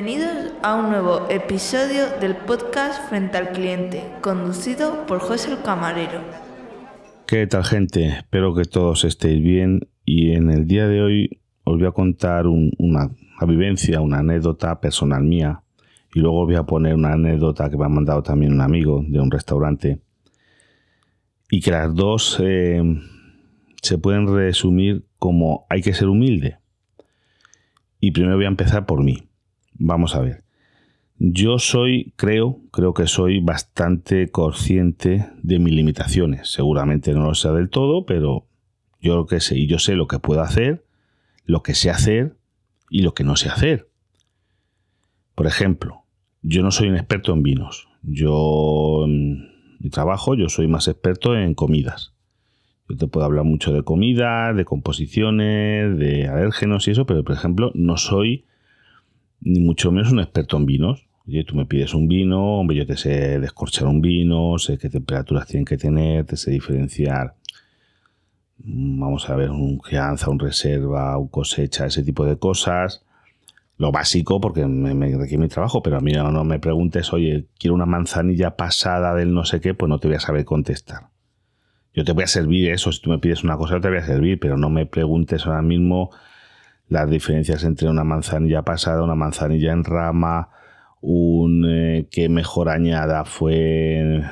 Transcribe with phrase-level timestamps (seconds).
[0.00, 6.20] Bienvenidos a un nuevo episodio del podcast Frente al Cliente, conducido por José el Camarero.
[7.26, 8.06] ¿Qué tal gente?
[8.06, 12.46] Espero que todos estéis bien y en el día de hoy os voy a contar
[12.46, 13.10] una,
[13.44, 15.64] vivencia, una anécdota personal mía
[16.14, 19.04] y luego os voy a poner una anécdota que me ha mandado también un amigo
[19.04, 20.00] de un restaurante
[21.50, 22.80] y que las dos eh,
[23.82, 26.58] se pueden resumir como hay que ser humilde.
[27.98, 29.27] Y primero voy a empezar por mí.
[29.78, 30.44] Vamos a ver.
[31.20, 36.50] Yo soy, creo, creo que soy bastante consciente de mis limitaciones.
[36.50, 38.46] Seguramente no lo sé del todo, pero
[39.00, 40.84] yo lo que sé, y yo sé lo que puedo hacer,
[41.44, 42.36] lo que sé hacer
[42.90, 43.88] y lo que no sé hacer.
[45.34, 46.04] Por ejemplo,
[46.42, 47.88] yo no soy un experto en vinos.
[48.02, 52.14] Yo, en mi trabajo, yo soy más experto en comidas.
[52.88, 57.34] Yo te puedo hablar mucho de comida, de composiciones, de alérgenos y eso, pero por
[57.34, 58.46] ejemplo, no soy
[59.40, 61.06] ni mucho menos un experto en vinos.
[61.26, 64.88] Oye, tú me pides un vino, hombre, yo te sé descorchar un vino, sé qué
[64.88, 67.34] temperaturas tienen que tener, te sé diferenciar.
[68.64, 73.04] Mm, vamos a ver, un crianza, un reserva, un cosecha, ese tipo de cosas.
[73.76, 77.46] Lo básico, porque me, requiere mi trabajo, pero a mí no, no me preguntes, oye,
[77.58, 81.10] quiero una manzanilla pasada del no sé qué, pues no te voy a saber contestar.
[81.94, 83.98] Yo te voy a servir eso, si tú me pides una cosa, yo te voy
[83.98, 86.10] a servir, pero no me preguntes ahora mismo
[86.88, 90.50] las diferencias entre una manzanilla pasada, una manzanilla en rama,
[91.00, 94.24] un eh, que mejor añada fue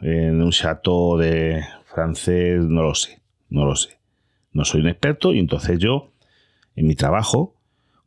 [0.00, 3.98] en, un chateau de francés, no lo sé, no lo sé.
[4.52, 6.12] No soy un experto y entonces yo,
[6.76, 7.56] en mi trabajo,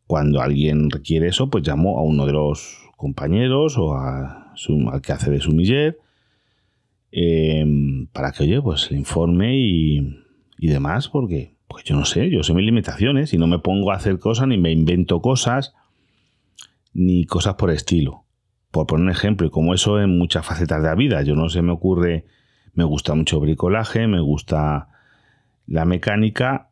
[0.08, 4.53] cuando alguien requiere eso, pues llamo a uno de los compañeros o a
[4.92, 6.00] al que hace de sumiller
[7.11, 7.66] eh,
[8.11, 10.25] para que, oye, pues le informe y,
[10.58, 13.92] y demás, porque pues yo no sé, yo sé mis limitaciones y no me pongo
[13.92, 15.76] a hacer cosas ni me invento cosas
[16.94, 18.26] ni cosas por estilo.
[18.72, 21.48] Por poner un ejemplo, y como eso en muchas facetas de la vida, yo no
[21.48, 22.26] sé, me ocurre,
[22.73, 24.89] me gusta mucho bricolaje, me gusta
[25.67, 26.71] la mecánica,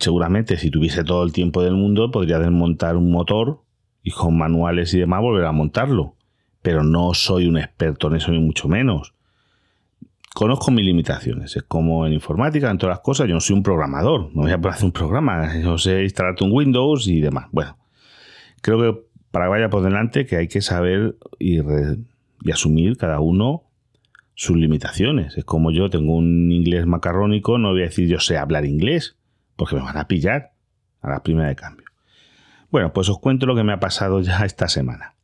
[0.00, 3.64] seguramente si tuviese todo el tiempo del mundo podría desmontar un motor
[4.02, 6.16] y con manuales y demás volver a montarlo,
[6.62, 9.14] pero no soy un experto en eso ni mucho menos
[10.34, 11.56] conozco mis limitaciones.
[11.56, 13.28] Es como en informática, en todas las cosas.
[13.28, 14.30] Yo no soy un programador.
[14.34, 15.58] No voy a hacer un programa.
[15.62, 17.46] Yo sé instalarte un Windows y demás.
[17.52, 17.76] Bueno,
[18.60, 19.00] creo que
[19.30, 23.64] para que vaya por delante que hay que saber y, y asumir cada uno
[24.34, 25.36] sus limitaciones.
[25.36, 29.16] Es como yo tengo un inglés macarrónico, no voy a decir yo sé hablar inglés,
[29.56, 30.52] porque me van a pillar
[31.02, 31.86] a la primera de cambio.
[32.70, 35.16] Bueno, pues os cuento lo que me ha pasado ya esta semana.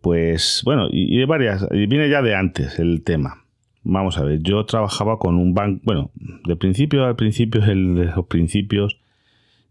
[0.00, 3.44] Pues bueno, y de varias, y viene ya de antes el tema.
[3.92, 6.12] Vamos a ver, yo trabajaba con un banco, bueno,
[6.46, 9.00] de principio al principio, el de los principios,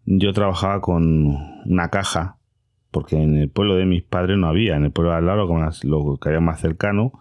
[0.03, 2.35] yo trabajaba con una caja,
[2.91, 5.47] porque en el pueblo de mis padres no había, en el pueblo de al lado,
[5.83, 7.13] lo que había más cercano,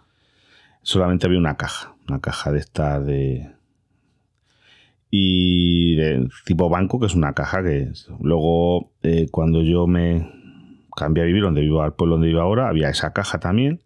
[0.82, 3.48] solamente había una caja, una caja de esta de...
[5.08, 10.32] Y de tipo banco, que es una caja que luego eh, cuando yo me
[10.96, 13.82] cambié a vivir donde vivo, al pueblo donde vivo ahora, había esa caja también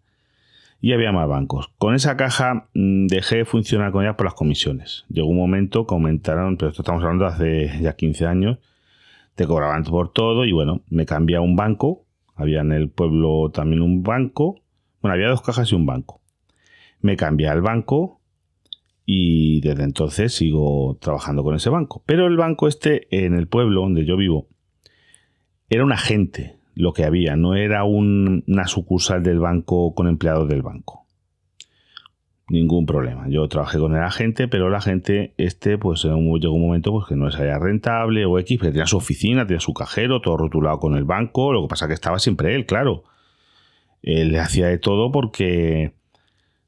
[0.83, 1.71] y había más bancos.
[1.77, 5.05] Con esa caja mm, dejé de funcionar con ella por las comisiones.
[5.07, 8.57] Llegó un momento, comentaron, pero esto estamos hablando de hace ya 15 años,
[9.35, 12.05] te cobraban por todo y bueno, me cambié a un banco.
[12.35, 14.59] Había en el pueblo también un banco.
[15.01, 16.19] Bueno, había dos cajas y un banco.
[16.99, 18.19] Me cambié al banco
[19.05, 22.03] y desde entonces sigo trabajando con ese banco.
[22.05, 24.49] Pero el banco este en el pueblo donde yo vivo
[25.69, 30.61] era un agente lo que había, no era una sucursal del banco con empleados del
[30.61, 31.05] banco.
[32.49, 33.27] Ningún problema.
[33.29, 37.15] Yo trabajé con el agente, pero el agente, este, pues llegó un momento pues, que
[37.15, 40.79] no es allá rentable o X, pero tenía su oficina, tenía su cajero, todo rotulado
[40.79, 41.53] con el banco.
[41.53, 43.03] Lo que pasa que estaba siempre él, claro.
[44.01, 45.93] Él le hacía de todo porque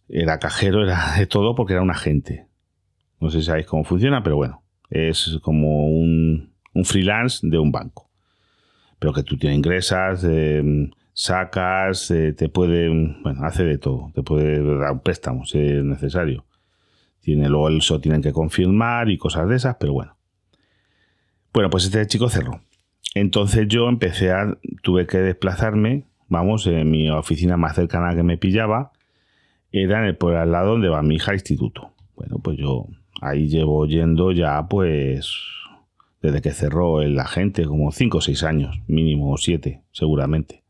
[0.07, 2.47] era cajero, era de todo porque era un agente.
[3.19, 6.51] No sé si sabéis cómo funciona, pero bueno, es como un
[6.85, 8.04] freelance de un banco
[9.00, 12.90] pero que tú tienes ingresas, eh, sacas, eh, te puede,
[13.24, 16.46] bueno, hace de todo, te puede dar un préstamo si es necesario.
[17.22, 20.16] Tiene, luego eso tienen que confirmar y cosas de esas, pero bueno.
[21.53, 22.62] Bueno, pues este chico cerró.
[23.16, 28.38] Entonces yo empecé a, tuve que desplazarme, vamos, en mi oficina más cercana que me
[28.38, 28.92] pillaba,
[29.72, 31.94] era en el, por al lado donde va mi hija instituto.
[32.16, 32.88] Bueno, pues yo
[33.22, 35.34] ahí llevo yendo ya pues
[36.25, 40.63] desde que cerró el agente, como 5 o 6 años, mínimo, o 7, seguramente.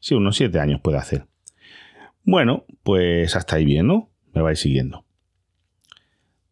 [0.00, 1.26] Sí, unos 7 años puede hacer.
[2.24, 4.10] Bueno, pues hasta ahí bien, ¿no?
[4.34, 5.04] Me vais siguiendo.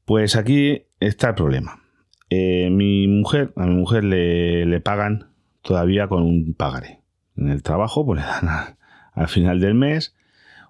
[0.05, 1.83] Pues aquí está el problema.
[2.31, 5.31] Eh, mi mujer, a mi mujer le, le, pagan
[5.63, 7.01] todavía con un pagaré.
[7.37, 8.77] en el trabajo, pues le dan
[9.15, 10.17] al final del mes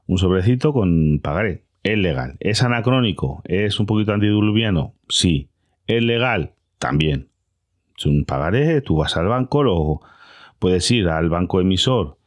[0.06, 1.64] un sobrecito con pagaré.
[1.82, 2.36] Es legal.
[2.40, 3.42] ¿Es anacrónico?
[3.44, 4.94] ¿Es un poquito antiduluviano?
[5.08, 5.48] Sí.
[5.86, 6.54] ¿Es legal?
[6.80, 7.28] También.
[7.96, 10.00] Es un pagaré, tú vas al banco, lo
[10.58, 12.18] puedes ir al banco emisor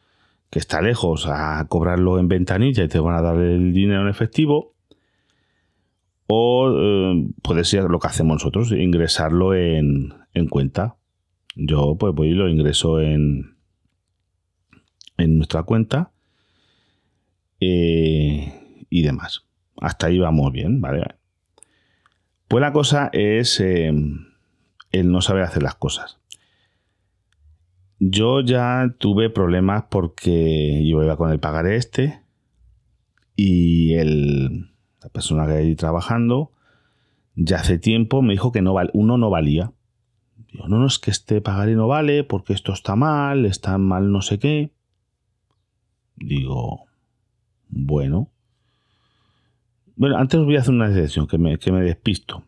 [0.53, 4.09] que está lejos a cobrarlo en ventanilla y te van a dar el dinero en
[4.09, 4.75] efectivo.
[6.27, 10.13] O eh, puede ser lo que hacemos nosotros, ingresarlo en,
[10.51, 10.97] cuenta.
[11.55, 13.55] Yo pues voy y lo ingreso en,
[15.17, 16.11] en nuestra cuenta
[17.59, 19.47] eh, y demás.
[19.81, 21.03] Hasta ahí vamos bien, ¿vale?
[22.47, 23.91] Pues la cosa es eh,
[24.93, 26.19] el no saber hacer las cosas.
[27.99, 32.21] Yo ya tuve problemas porque yo iba con el pagaré este
[33.35, 36.51] y el, la persona que hay trabajando
[37.35, 39.73] ya hace tiempo me dijo que no uno no valía.
[40.51, 44.11] Digo, no, no, es que este pagaré no vale porque esto está mal, está mal
[44.11, 44.71] no sé qué.
[46.15, 46.85] Digo,
[47.69, 48.29] bueno.
[49.95, 52.43] Bueno, antes voy a hacer una decisión que me, que me despisto.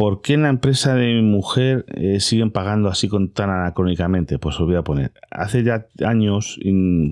[0.00, 4.38] ¿Por qué en la empresa de mi mujer eh, siguen pagando así con tan anacrónicamente?
[4.38, 5.12] Pues os voy a poner.
[5.30, 6.58] Hace ya años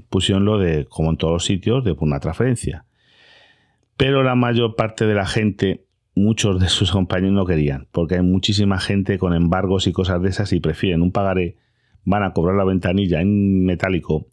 [0.08, 2.86] pusieron lo de, como en todos los sitios, de una transferencia.
[3.98, 8.22] Pero la mayor parte de la gente, muchos de sus compañeros no querían, porque hay
[8.22, 11.58] muchísima gente con embargos y cosas de esas y prefieren un pagaré,
[12.04, 14.28] van a cobrar la ventanilla en metálico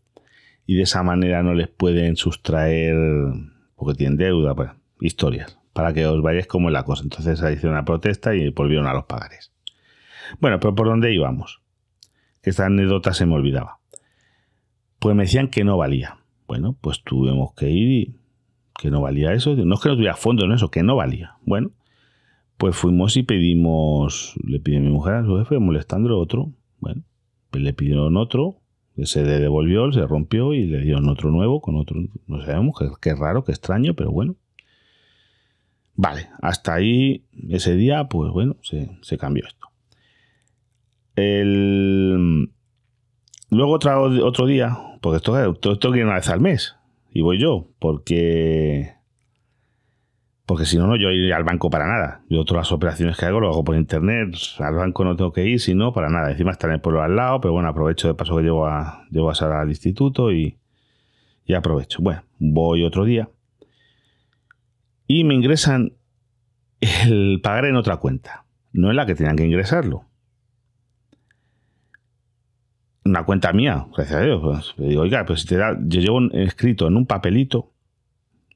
[0.66, 2.96] y de esa manera no les pueden sustraer,
[3.76, 4.70] porque tienen deuda, pues,
[5.02, 7.04] historias para que os vayáis como en la cosa.
[7.04, 9.52] Entonces se hizo una protesta y volvieron a los pagares.
[10.40, 11.62] Bueno, pero ¿por dónde íbamos?
[12.44, 13.80] Esta anécdota se me olvidaba.
[15.00, 16.20] Pues me decían que no valía.
[16.48, 18.16] Bueno, pues tuvimos que ir y
[18.80, 19.54] que no valía eso.
[19.54, 21.36] No es que no tuviera fondo en eso, que no valía.
[21.46, 21.72] Bueno,
[22.56, 26.54] pues fuimos y pedimos, le pidió mi mujer a su jefe molestando otro.
[26.80, 27.04] Bueno,
[27.52, 28.62] pues le pidieron otro,
[29.04, 32.00] se devolvió, se rompió y le dieron otro nuevo con otro.
[32.28, 34.38] No sabemos, qué raro, qué extraño, pero bueno.
[35.96, 39.68] Vale, hasta ahí ese día, pues bueno, se, cambió esto.
[43.50, 46.76] Luego otra, otro día, porque esto, todo esto viene una vez al mes,
[47.12, 48.96] y voy yo, porque
[50.46, 52.22] porque si no, no, yo iré al banco para nada.
[52.30, 54.36] Yo todas las operaciones que hago lo hago por internet.
[54.60, 56.30] Al banco no tengo que ir, si no, para nada.
[56.30, 59.08] Encima está en el pueblo al lado, pero bueno, aprovecho de paso que llevo a,
[59.10, 60.60] llevo a Sara al instituto y,
[61.46, 61.98] y aprovecho.
[62.02, 63.28] Bueno, voy otro día
[65.08, 65.94] y me ingresan
[66.80, 70.06] el pagar en otra cuenta, no en la que tenían que ingresarlo.
[73.04, 74.42] Una cuenta mía, gracias a Dios.
[74.42, 77.72] Pues, digo, oiga, pues si te da, yo llevo escrito en un papelito,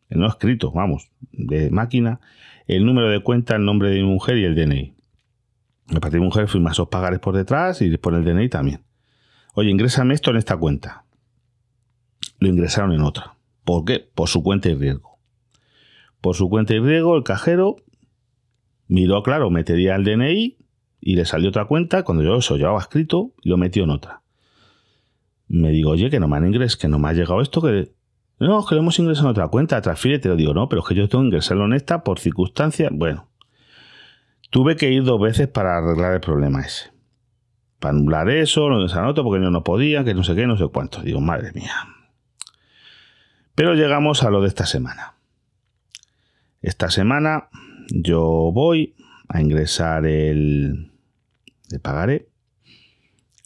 [0.10, 2.20] no escrito, vamos, de máquina,
[2.66, 4.96] el número de cuenta, el nombre de mi mujer y el DNI.
[5.92, 8.84] Me parte de mi mujer firma esos pagares por detrás y por el DNI también.
[9.54, 11.06] Oye, ingrésame esto en esta cuenta.
[12.40, 13.36] Lo ingresaron en otra.
[13.64, 14.00] ¿Por qué?
[14.00, 15.09] Por su cuenta y riesgo
[16.22, 17.78] por su cuenta y riego, el cajero
[18.88, 20.58] miró, claro, metería el DNI
[21.00, 22.04] y le salió otra cuenta.
[22.04, 24.22] Cuando yo eso llevaba escrito, lo metió en otra.
[25.48, 27.92] Me digo, oye, que no me han ingresado, que no me ha llegado esto, que.
[28.40, 30.88] No, que lo hemos ingresado en otra cuenta, transfiere, te lo digo, no, pero es
[30.88, 32.90] que yo tengo que ingresarlo en esta por circunstancias.
[32.94, 33.28] Bueno,
[34.50, 36.92] tuve que ir dos veces para arreglar el problema ese.
[37.80, 40.68] Para anular eso, lo desanoto porque yo no podía, que no sé qué, no sé
[40.68, 41.02] cuánto.
[41.02, 41.74] Digo, madre mía.
[43.56, 45.19] Pero llegamos a lo de esta semana.
[46.62, 47.50] Esta semana
[47.90, 48.96] yo voy
[49.28, 50.92] a ingresar el,
[51.70, 52.28] de pagaré.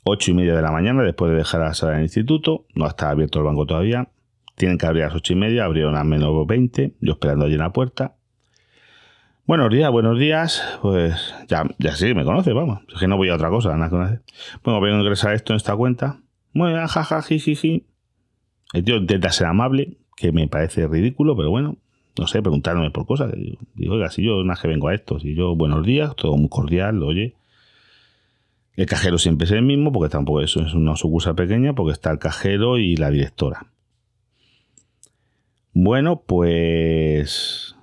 [0.05, 2.65] 8 y media de la mañana, después de dejar la sala del instituto.
[2.75, 4.09] No está abierto el banco todavía.
[4.55, 6.95] Tienen que abrir a las 8 y media, abrieron a menos 20.
[6.99, 8.15] Yo esperando allí en la puerta.
[9.45, 10.79] Buenos días, buenos días.
[10.81, 12.81] Pues ya, ya sí, me conoce, vamos.
[12.93, 14.19] Es que no voy a otra cosa, nada conoce.
[14.63, 16.21] Bueno, voy a ingresar esto en esta cuenta.
[16.53, 17.87] Bien, jaja, jiji.
[18.73, 21.77] El tío intenta ser amable, que me parece ridículo, pero bueno,
[22.17, 23.33] no sé, preguntarme por cosas.
[23.75, 26.49] Digo, oiga, si yo nada que vengo a esto, si yo, buenos días, todo muy
[26.49, 27.35] cordial, oye.
[28.75, 32.11] El cajero siempre es el mismo, porque tampoco eso es una sucursal pequeña, porque está
[32.11, 33.67] el cajero y la directora.
[35.73, 37.75] Bueno, pues.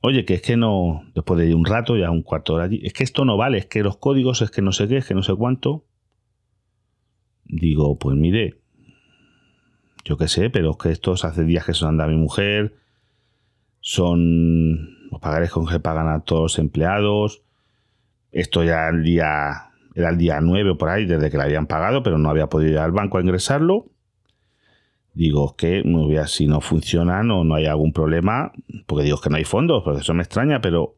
[0.00, 1.02] Oye, que es que no.
[1.14, 2.80] Después de un rato, ya un cuarto de hora allí.
[2.84, 5.06] Es que esto no vale, es que los códigos, es que no sé qué, es
[5.06, 5.84] que no sé cuánto.
[7.44, 8.60] Digo, pues mire.
[10.06, 12.74] Yo qué sé, pero es que estos hace días que se anda mi mujer
[13.86, 17.42] son los pagares con que pagan a todos los empleados.
[18.32, 21.66] Esto ya el día, era el día 9 o por ahí, desde que la habían
[21.66, 23.90] pagado, pero no había podido ir al banco a ingresarlo.
[25.12, 25.84] Digo que
[26.28, 28.52] si no funcionan o no hay algún problema,
[28.86, 30.96] porque digo que no hay fondos, porque eso me extraña, pero,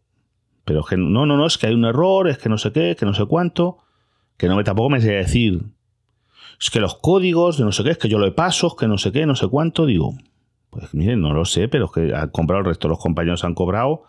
[0.64, 2.94] pero que no, no, no, es que hay un error, es que no sé qué,
[2.96, 3.78] que no sé cuánto,
[4.36, 5.60] que no me tampoco me sé decir.
[6.60, 8.86] es que los códigos de no sé qué, es que yo lo paso, es que
[8.86, 9.86] no sé qué, no sé cuánto.
[9.86, 10.14] Digo,
[10.78, 14.04] pues no lo sé, pero es que han comprado el resto los compañeros han cobrado.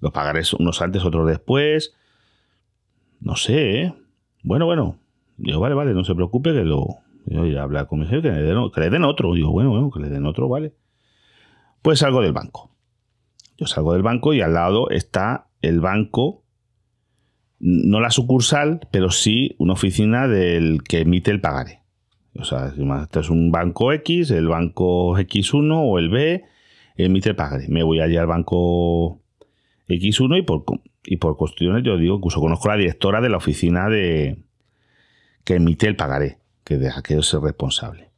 [0.00, 1.94] Los pagaré unos antes, otros después.
[3.20, 3.94] No sé, ¿eh?
[4.42, 4.96] Bueno, bueno.
[5.36, 6.86] Digo, vale, vale, no se preocupe que lo.
[7.26, 9.34] Yo voy a hablar con mi jefe, que le, den, que le den otro.
[9.34, 10.74] Digo, bueno, bueno, que le den otro, vale.
[11.82, 12.70] Pues salgo del banco.
[13.58, 16.44] Yo salgo del banco y al lado está el banco,
[17.58, 21.79] no la sucursal, pero sí una oficina del que emite el pagaré.
[22.36, 22.72] O sea,
[23.02, 26.44] esto es un banco X, el banco X1 o el B
[26.96, 27.68] emite el pagaré.
[27.68, 29.20] Me voy allí al banco
[29.88, 30.64] X1 y por,
[31.04, 34.38] y por cuestiones, yo digo, incluso conozco a la directora de la oficina de
[35.44, 38.10] que emite el pagaré, que de aquello es el responsable.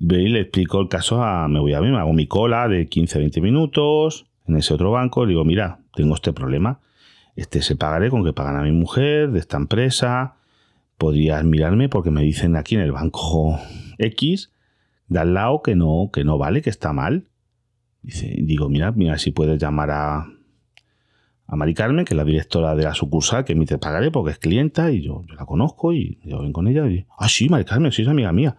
[0.00, 2.88] Y le explico el caso a, me voy a mí, me hago mi cola de
[2.88, 6.80] 15-20 minutos en ese otro banco, le digo, mira, tengo este problema,
[7.36, 10.36] este se pagaré con que pagan a mi mujer de esta empresa,
[10.98, 13.58] podrías mirarme porque me dicen aquí en el banco
[13.98, 14.52] X
[15.06, 17.28] de al lado que no, que no vale, que está mal.
[18.02, 20.26] Dice, digo, mira, mira si puedes llamar a,
[21.46, 24.38] a Mari Carmen, que es la directora de la sucursal que emite pagaré porque es
[24.38, 27.90] clienta y yo, la conozco y yo ven con ella y ah, sí, Mari Carmen,
[27.90, 28.56] sí, es amiga mía.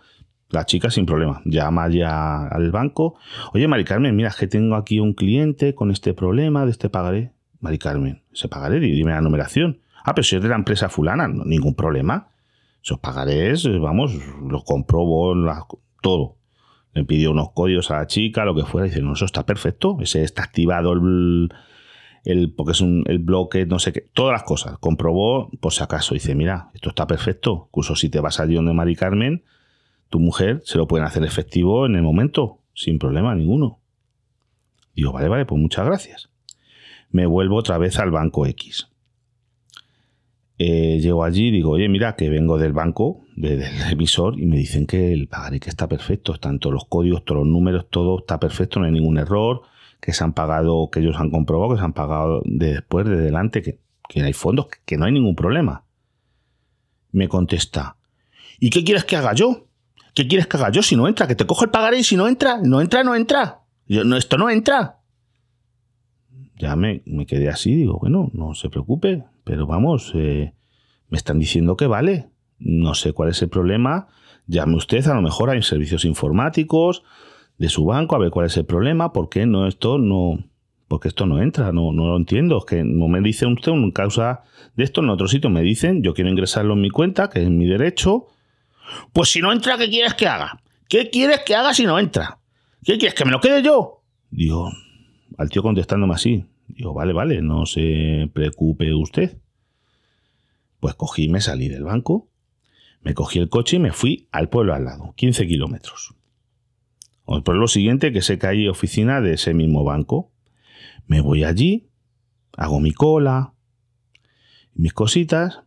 [0.50, 3.16] La chica sin problema, llama ya al banco.
[3.54, 7.34] Oye, Mari Carmen, mira, que tengo aquí un cliente con este problema de este pagaré.
[7.60, 8.80] Mari Carmen, ¿se pagaré?
[8.80, 9.82] Dime la numeración.
[10.04, 12.29] Ah, pero si es de la empresa fulana, ningún problema.
[12.84, 15.34] Esos pagarés, vamos, los comprobo
[16.02, 16.38] todo.
[16.94, 19.98] Le pidió unos códigos a la chica, lo que fuera, dice, no, eso está perfecto,
[20.02, 21.50] ese está activado el,
[22.26, 24.78] el, porque es un, el bloque, no sé qué, todas las cosas.
[24.80, 27.68] Comprobó, por si acaso, dice, mira, esto está perfecto.
[27.70, 29.44] Incluso si te vas allí donde Mari Carmen,
[30.10, 33.80] tu mujer se lo pueden hacer efectivo en el momento, sin problema ninguno.
[34.96, 36.30] Digo, vale, vale, pues muchas gracias.
[37.12, 38.89] Me vuelvo otra vez al banco X.
[40.62, 44.58] Eh, llego allí y digo, oye, mira, que vengo del banco, del emisor, y me
[44.58, 48.20] dicen que el pagaré que está perfecto, están todos los códigos, todos los números, todo
[48.20, 49.62] está perfecto, no hay ningún error,
[50.02, 53.16] que se han pagado, que ellos han comprobado, que se han pagado de después, de
[53.16, 55.86] delante, que, que hay fondos, que no hay ningún problema.
[57.14, 57.96] Me contesta,
[58.60, 59.66] ¿y qué quieres que haga yo?
[60.14, 61.26] ¿Qué quieres que haga yo si no entra?
[61.26, 63.62] Que te cojo el pagaré y si no entra, no entra, no entra.
[63.88, 64.98] Yo, no, esto no entra.
[66.58, 70.54] Ya me, me, quedé así, digo, bueno, no se preocupe, pero vamos, eh,
[71.10, 72.30] me están diciendo que vale.
[72.60, 74.08] No sé cuál es el problema.
[74.46, 77.02] Llame usted, a lo mejor hay servicios informáticos,
[77.58, 80.38] de su banco a ver cuál es el problema, por qué no esto no,
[80.88, 82.60] porque esto no entra, no, no lo entiendo.
[82.60, 84.44] Es que no me dice usted una causa
[84.76, 87.50] de esto en otro sitio, me dicen, yo quiero ingresarlo en mi cuenta, que es
[87.50, 88.28] mi derecho.
[89.14, 90.62] Pues si no entra, ¿qué quieres que haga?
[90.88, 92.38] ¿Qué quieres que haga si no entra?
[92.84, 94.04] ¿Qué quieres que me lo quede yo?
[94.30, 94.70] Digo,
[95.40, 96.46] al tío contestándome así.
[96.70, 99.38] Digo, vale, vale, no se preocupe usted.
[100.80, 102.30] Pues cogí me salí del banco,
[103.02, 106.16] me cogí el coche y me fui al pueblo al lado, 15 kilómetros.
[107.26, 110.32] Por lo siguiente, que sé que hay oficina de ese mismo banco.
[111.06, 111.90] Me voy allí,
[112.58, 113.54] hago mi cola,
[114.74, 115.62] mis cositas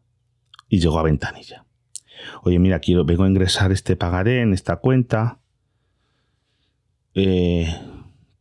[0.68, 1.66] y llego a ventanilla.
[2.42, 5.40] Oye, mira, quiero, vengo a ingresar este pagaré en esta cuenta.
[7.14, 7.68] Eh,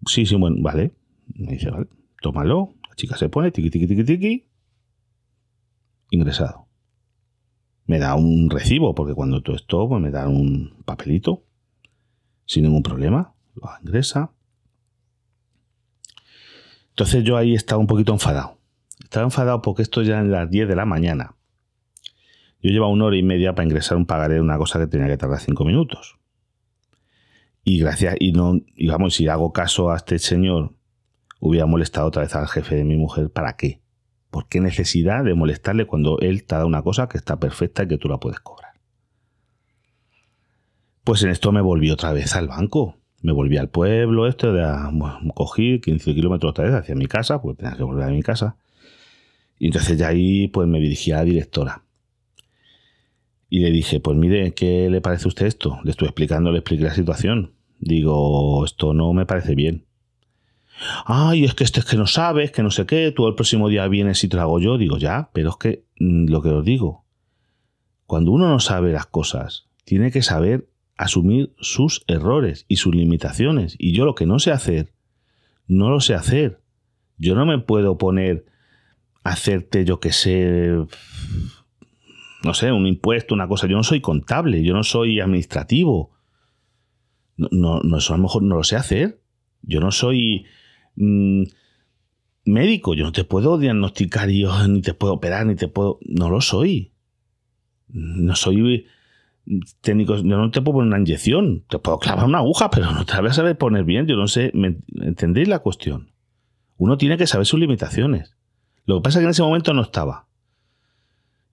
[0.06, 0.94] sí, sí, bueno, vale.
[1.36, 1.88] Me dice, vale,
[2.22, 2.76] tómalo.
[2.88, 4.48] La chica se pone, tiqui, tiqui, tiqui, tiqui.
[6.12, 6.68] Ingresado.
[7.86, 11.44] Me da un recibo, porque cuando todo esto, pues me dan un papelito
[12.46, 14.32] sin ningún problema, lo ingresa.
[16.90, 18.58] Entonces yo ahí estaba un poquito enfadado.
[19.02, 21.36] Estaba enfadado porque esto ya en las 10 de la mañana.
[22.62, 25.18] Yo llevaba una hora y media para ingresar un pagaré, una cosa que tenía que
[25.18, 26.20] tardar 5 minutos.
[27.64, 30.76] Y gracias, y no, y vamos, si hago caso a este señor,
[31.42, 33.82] hubiera molestado otra vez al jefe de mi mujer, ¿para qué?
[34.30, 37.88] ¿Por qué necesidad de molestarle cuando él te da una cosa que está perfecta y
[37.88, 38.72] que tú la puedes cobrar?
[41.04, 42.96] Pues en esto me volví otra vez al banco.
[43.24, 44.64] Me volví al pueblo, esto de
[45.36, 48.56] cogí 15 kilómetros otra vez hacia mi casa, porque tenía que volver a mi casa.
[49.60, 51.84] Y entonces ya ahí pues me dirigí a la directora.
[53.50, 55.80] Y le dije, pues mire, ¿qué le parece a usted esto?
[55.84, 57.54] Le estoy explicando, le expliqué la situación.
[57.80, 59.86] Digo, esto no me parece bien.
[61.06, 63.70] Ay, es que este es que no sabes, que no sé qué, tú el próximo
[63.70, 64.78] día vienes y hago yo.
[64.78, 67.06] Digo, ya, pero es que mm, lo que os digo,
[68.06, 73.76] cuando uno no sabe las cosas, tiene que saber asumir sus errores y sus limitaciones.
[73.80, 74.94] Y yo lo que no sé hacer,
[75.68, 76.62] no lo sé hacer.
[77.18, 78.46] Yo no me puedo poner
[79.24, 80.76] a hacerte, yo que sé,
[82.44, 83.68] no sé, un impuesto, una cosa.
[83.68, 86.12] Yo no soy contable, yo no soy administrativo.
[87.38, 89.22] No, no, eso a lo mejor no lo sé hacer.
[89.62, 90.46] Yo no soy
[90.96, 91.44] mm,
[92.46, 96.00] médico, yo no te puedo diagnosticar, yo ni te puedo operar, ni te puedo...
[96.06, 96.92] No lo soy.
[97.88, 98.86] No soy
[99.82, 100.24] técnicos.
[100.24, 103.14] Yo no te puedo poner una inyección, te puedo clavar una aguja, pero no te
[103.14, 104.08] la voy a saber poner bien.
[104.08, 106.12] Yo no sé, ¿me ¿entendéis la cuestión?
[106.78, 108.36] Uno tiene que saber sus limitaciones.
[108.86, 110.28] Lo que pasa es que en ese momento no estaba.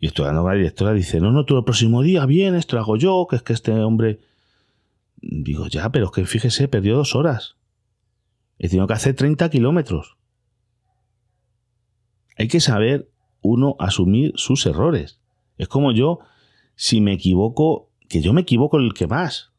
[0.00, 2.96] Y con la directora, dice, no, no, tú el próximo día, bien, esto lo hago
[2.96, 4.20] yo, que es que este hombre...
[5.20, 7.56] Digo, ya, pero es que fíjese, perdió dos horas.
[8.58, 10.16] He tenido que hacer 30 kilómetros.
[12.36, 13.10] Hay que saber
[13.40, 15.20] uno asumir sus errores.
[15.56, 16.20] Es como yo,
[16.74, 19.52] si me equivoco, que yo me equivoco el que más.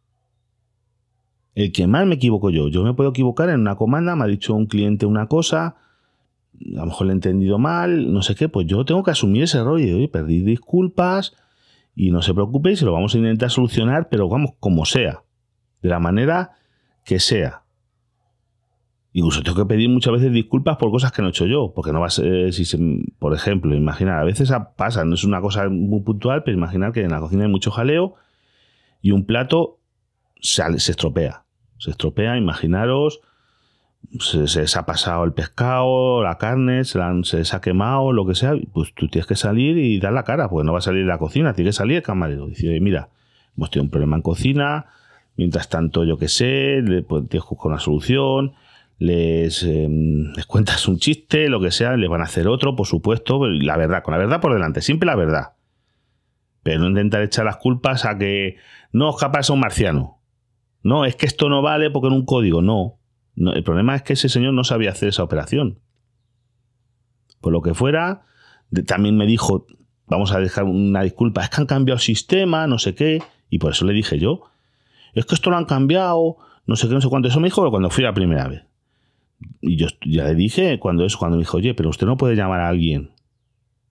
[1.56, 2.70] El que más me equivoco yo.
[2.70, 5.78] Yo me puedo equivocar en una comanda, me ha dicho un cliente una cosa,
[6.60, 9.44] a lo mejor le he entendido mal, no sé qué, pues yo tengo que asumir
[9.44, 11.34] ese error y oye, perdí disculpas
[11.96, 15.24] y no se preocupe, se lo vamos a intentar solucionar, pero vamos, como sea,
[15.82, 16.52] de la manera
[17.04, 17.64] que sea.
[19.12, 21.92] Incluso tengo que pedir muchas veces disculpas por cosas que no he hecho yo, porque
[21.92, 22.78] no va a ser, si se,
[23.18, 27.02] por ejemplo, imaginar, a veces pasa, no es una cosa muy puntual, pero imaginar que
[27.02, 28.16] en la cocina hay mucho jaleo
[29.02, 29.80] y un plato
[30.40, 31.44] se, se estropea.
[31.78, 33.22] Se estropea, imaginaros
[34.20, 38.54] se, se, ha pasado el pescado, la carne, se, se ha quemado, lo que sea,
[38.74, 41.08] pues tú tienes que salir y dar la cara, porque no va a salir de
[41.08, 42.48] la cocina, tiene que salir el camarero.
[42.48, 43.10] Dice, mira,
[43.56, 44.88] hemos tenido un problema en cocina,
[45.36, 48.54] mientras tanto, yo qué sé, le, pues, tienes que buscar una solución,
[49.00, 52.86] les, em, les cuentas un chiste, lo que sea, les van a hacer otro, por
[52.86, 55.54] supuesto, la verdad, con la verdad por delante, siempre la verdad.
[56.62, 58.58] Pero no intentar echar las culpas a que
[58.92, 60.20] no, capaz un marciano.
[60.84, 63.00] No, es que esto no vale porque en un código, no
[63.40, 65.80] el problema es que ese señor no sabía hacer esa operación.
[67.42, 68.26] Por lo que fuera,
[68.86, 69.66] también me dijo,
[70.08, 73.60] vamos a dejar una disculpa, es que han cambiado el sistema, no sé qué, y
[73.60, 74.44] por eso le dije yo,
[75.14, 77.30] es que esto lo han cambiado, no sé qué, no sé cuánto.
[77.30, 78.64] Eso me dijo cuando fui la primera vez.
[79.62, 82.36] Y yo ya le dije cuando eso, cuando me dijo, oye, pero usted no puede
[82.36, 83.12] llamar a alguien.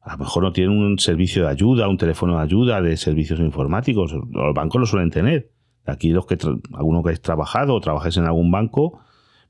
[0.00, 3.40] A lo mejor no tiene un servicio de ayuda, un teléfono de ayuda de servicios
[3.40, 4.12] informáticos.
[4.12, 5.50] Los bancos lo suelen tener.
[5.84, 6.38] Aquí los que,
[6.74, 9.00] alguno que hayáis trabajado o trabajáis en algún banco,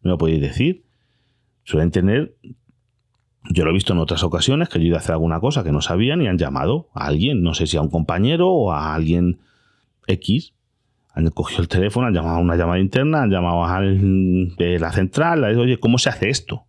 [0.02, 0.84] me lo podéis decir.
[1.64, 2.36] Suelen tener,
[3.50, 5.72] yo lo he visto en otras ocasiones, que yo iba a hacer alguna cosa que
[5.72, 8.94] no sabían y han llamado a alguien, no sé si a un compañero o a
[8.94, 9.40] alguien
[10.06, 10.54] X.
[11.18, 14.92] Han cogido el teléfono, han llamado a una llamada interna, han llamado a de la
[14.92, 16.66] central, oye, ¿cómo se hace esto?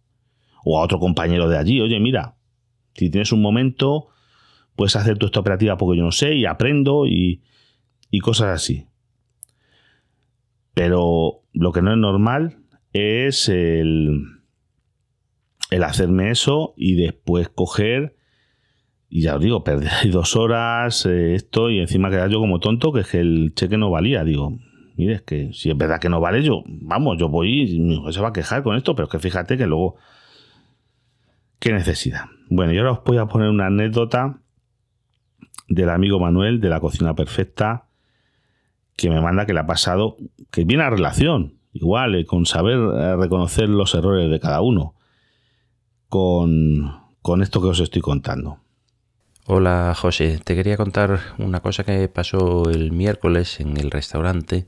[0.63, 2.35] O a otro compañero de allí, oye, mira,
[2.95, 4.07] si tienes un momento,
[4.75, 7.43] puedes hacer tu esta operativa porque yo no sé y aprendo y,
[8.09, 8.87] y cosas así.
[10.73, 12.57] Pero lo que no es normal
[12.91, 14.23] es el,
[15.69, 18.15] el hacerme eso y después coger
[19.09, 22.59] y ya os digo, perder ahí dos horas, eh, esto, y encima quedar yo como
[22.59, 24.23] tonto, que es que el cheque no valía.
[24.23, 24.57] Digo,
[24.95, 27.95] mire, es que si es verdad que no vale, yo, vamos, yo voy y mi
[27.95, 29.95] hijo se va a quejar con esto, pero es que fíjate que luego,
[31.59, 32.25] qué necesidad.
[32.49, 34.41] Bueno, y ahora os voy a poner una anécdota
[35.67, 37.85] del amigo Manuel de la cocina perfecta
[38.95, 40.17] que me manda que le ha pasado,
[40.51, 44.95] que viene a relación, igual, eh, con saber eh, reconocer los errores de cada uno,
[46.09, 46.91] con,
[47.21, 48.59] con esto que os estoy contando.
[49.51, 54.65] Hola José, te quería contar una cosa que pasó el miércoles en el restaurante.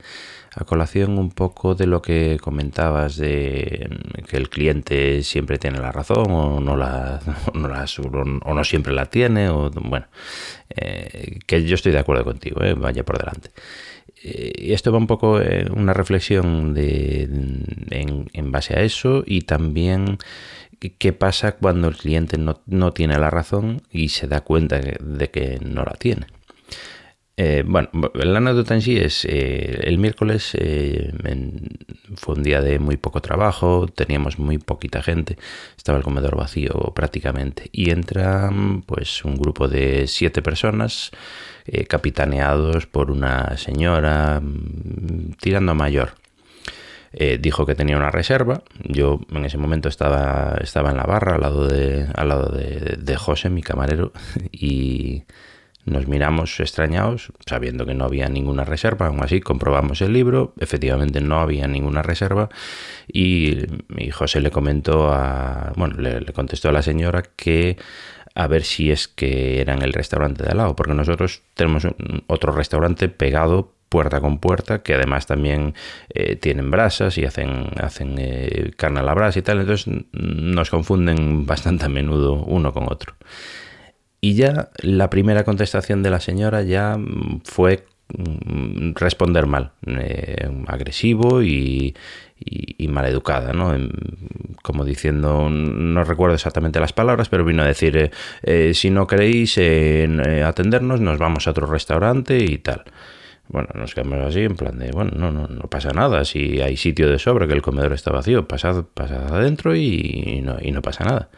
[0.56, 3.88] A colación un poco de lo que comentabas de
[4.28, 7.20] que el cliente siempre tiene la razón o no la,
[7.54, 10.06] o no siempre la tiene o bueno
[10.70, 13.50] eh, que yo estoy de acuerdo contigo vaya por delante.
[14.24, 17.28] Y esto va un poco en una reflexión de,
[17.90, 20.18] en, base a eso y también
[20.90, 25.58] qué pasa cuando el cliente no, tiene la razón y se da cuenta de que
[25.62, 26.26] no la tiene.
[27.38, 31.12] Eh, bueno, la anécdota en sí es, eh, el miércoles eh,
[32.16, 35.38] fue un día de muy poco trabajo, teníamos muy poquita gente,
[35.76, 38.50] estaba el comedor vacío prácticamente y entra
[38.86, 41.10] pues un grupo de siete personas
[41.88, 46.21] capitaneados por una señora mm, tirando a mayor.
[47.40, 48.62] Dijo que tenía una reserva.
[48.84, 53.16] Yo en ese momento estaba, estaba en la barra al lado de, al lado de,
[53.16, 54.12] José, mi camarero,
[54.52, 55.24] y
[55.84, 59.08] nos miramos extrañados, sabiendo que no había ninguna reserva.
[59.08, 60.54] Aún así, comprobamos el libro.
[60.58, 62.48] Efectivamente, no había ninguna reserva.
[63.12, 63.66] Y,
[64.12, 65.72] José le comentó a.
[65.76, 67.76] Bueno, le, contestó a la señora que
[68.34, 71.86] a ver si es que era en el restaurante de al lado, porque nosotros tenemos
[72.28, 75.74] otro restaurante pegado puerta con puerta, que además también
[76.14, 80.70] eh, tienen brasas y hacen, hacen eh, carne a la brasa y tal, entonces nos
[80.70, 83.12] confunden bastante a menudo uno con otro.
[84.22, 87.84] Y ya la primera contestación de la señora ya mm, fue
[88.16, 91.94] mm, responder mal, eh, agresivo y,
[92.88, 93.74] maleducada, ¿no?
[94.62, 98.10] Como diciendo, no recuerdo exactamente las palabras, pero vino a decir,
[98.74, 99.58] si no queréis
[100.44, 102.84] atendernos, nos vamos a otro restaurante y tal.
[103.52, 106.78] Bueno, nos quedamos así en plan de, bueno, no, no, no pasa nada, si hay
[106.78, 110.80] sitio de sobra, que el comedor está vacío, pasad, pasad adentro y no, y no
[110.80, 111.28] pasa nada.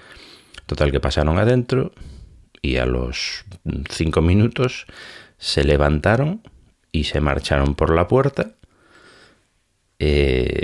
[0.66, 1.92] Total que pasaron adentro
[2.62, 3.44] y a los
[3.90, 4.86] cinco minutos
[5.38, 6.40] se levantaron
[6.92, 8.52] y se marcharon por la puerta
[9.98, 10.63] eh,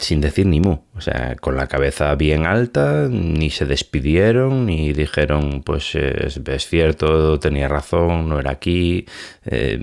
[0.00, 0.78] sin decir ni mu.
[0.94, 7.38] O sea, con la cabeza bien alta, ni se despidieron, ni dijeron, pues es, cierto,
[7.38, 9.06] tenía razón, no era aquí.
[9.44, 9.78] Eh,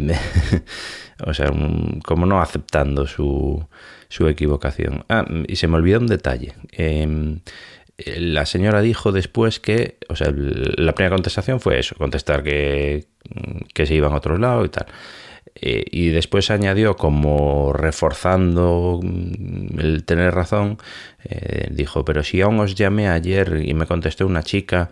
[1.26, 1.52] o sea,
[2.04, 3.66] como no aceptando su,
[4.10, 5.06] su, equivocación.
[5.10, 6.54] Ah, y se me olvidó un detalle.
[6.72, 7.40] Em,
[7.98, 13.06] la señora dijo después que, o sea, la primera contestación fue eso, contestar que,
[13.74, 14.88] que se iban a otro lado y tal.
[15.54, 20.78] Eh, y después añadió como reforzando mm, el tener razón,
[21.24, 24.90] eh, dijo, pero si aún os llamé ayer y me contestó una chica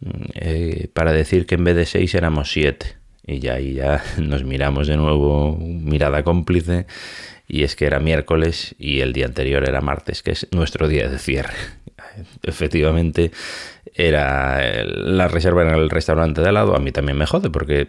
[0.00, 2.96] mm, eh, para decir que en vez de seis éramos siete.
[3.26, 6.86] Y ya ahí ya nos miramos de nuevo, mirada cómplice,
[7.48, 11.08] y es que era miércoles y el día anterior era martes, que es nuestro día
[11.08, 11.54] de cierre.
[12.42, 13.30] Efectivamente,
[13.94, 17.88] era la reserva en el restaurante de al lado, a mí también me jode, porque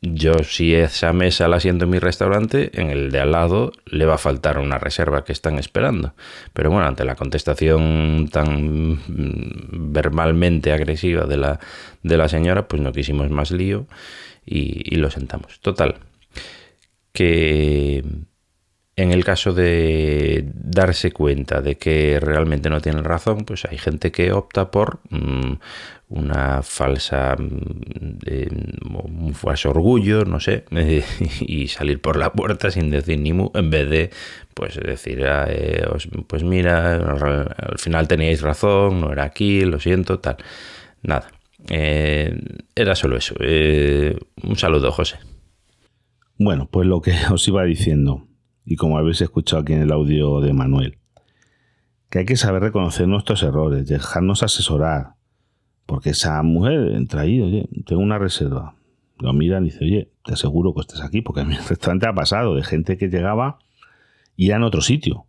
[0.00, 4.04] yo si esa mesa la siento en mi restaurante, en el de al lado le
[4.04, 6.14] va a faltar una reserva que están esperando.
[6.52, 11.60] Pero bueno, ante la contestación tan verbalmente agresiva de la,
[12.02, 13.86] de la señora, pues no quisimos más lío
[14.44, 15.60] y, y lo sentamos.
[15.60, 15.96] Total,
[17.12, 18.02] que
[18.98, 24.10] en el caso de darse cuenta de que realmente no tienen razón, pues hay gente
[24.10, 25.52] que opta por mm,
[26.08, 30.64] una falsa, mm, un falso orgullo, no sé,
[31.40, 34.10] y salir por la puerta sin decir ni mu, en vez de
[34.52, 35.86] pues decir, ah, eh,
[36.26, 40.38] pues mira, al final teníais razón, no era aquí, lo siento, tal.
[41.04, 41.30] Nada,
[41.70, 42.36] eh,
[42.74, 43.36] era solo eso.
[43.38, 45.18] Eh, un saludo, José.
[46.36, 48.27] Bueno, pues lo que os iba diciendo
[48.68, 50.98] y como habéis escuchado aquí en el audio de Manuel,
[52.10, 55.14] que hay que saber reconocer nuestros errores, dejarnos asesorar,
[55.86, 58.74] porque esa mujer entra ahí, oye, tengo una reserva,
[59.20, 62.12] lo miran y dice, oye, te aseguro que estés aquí, porque en mi restaurante ha
[62.12, 63.58] pasado de gente que llegaba
[64.36, 65.24] y era en otro sitio.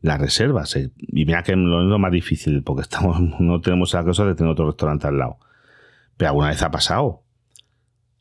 [0.00, 4.24] Las reservas, y mira que es lo más difícil, porque estamos, no tenemos la cosa
[4.24, 5.38] de tener otro restaurante al lado.
[6.16, 7.24] Pero alguna vez ha pasado.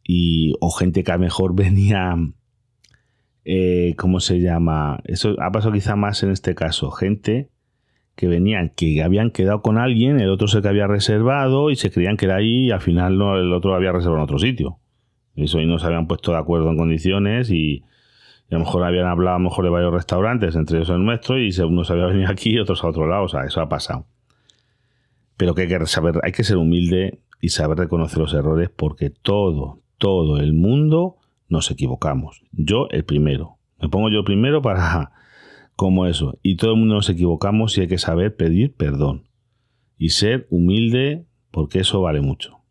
[0.04, 2.16] Y, o gente que a lo mejor venía
[3.46, 5.02] eh, ¿cómo se llama?
[5.06, 6.92] Eso ha pasado quizá más en este caso.
[6.92, 7.50] Gente
[8.16, 11.92] que venían, que habían quedado con alguien, el otro se que había reservado y se
[11.92, 14.78] creían que era ahí y al final no, el otro había reservado en otro sitio.
[15.36, 17.84] Eso y no se habían puesto de acuerdo en condiciones y,
[18.52, 21.40] a lo mejor habían hablado a lo mejor de varios restaurantes, entre ellos el nuestro,
[21.40, 23.24] y uno se había venido aquí y otros a otro lado.
[23.24, 24.06] O sea, eso ha pasado.
[25.38, 29.10] Pero que hay que saber, hay que ser humilde y saber reconocer los errores porque
[29.10, 31.18] todo, todo el mundo
[31.54, 32.44] nos equivocamos.
[32.52, 33.60] Yo el primero.
[33.80, 35.12] Me pongo yo primero para
[35.76, 36.38] como eso.
[36.42, 39.30] Y todo el mundo nos equivocamos y hay que saber pedir perdón.
[39.98, 42.63] Y ser humilde porque eso vale mucho.